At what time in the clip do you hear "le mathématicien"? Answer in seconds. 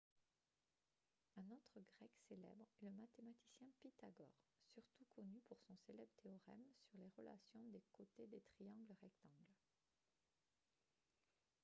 2.85-3.67